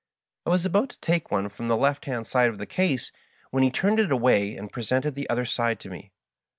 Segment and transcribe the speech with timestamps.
[0.47, 3.11] I was about to take one from the left hand side of the case,
[3.51, 6.11] when he turned it away and presented the other side to me.